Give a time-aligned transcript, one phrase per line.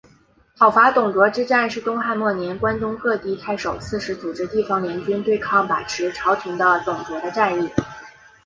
[0.57, 7.69] 讨伐董卓之战是东汉末年关东各地太守刺史组织地方联军对抗把持朝廷的董卓的战役。